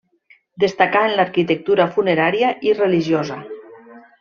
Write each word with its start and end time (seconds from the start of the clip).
Destacà 0.63 1.03
en 1.09 1.13
l'arquitectura 1.19 1.87
funerària 1.99 2.51
i 2.71 2.75
religiosa. 2.81 3.41